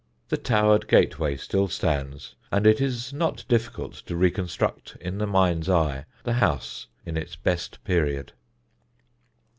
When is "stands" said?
1.67-2.33